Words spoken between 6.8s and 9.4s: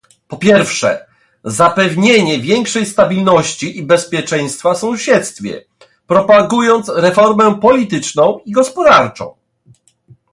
reformę polityczną i gospodarczą